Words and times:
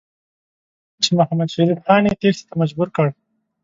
چې 1.03 1.09
محمدشریف 1.19 1.79
خان 1.85 2.03
یې 2.07 2.13
تېښتې 2.21 2.43
ته 2.49 2.53
مجبور 2.61 2.87
کړ. 2.95 3.07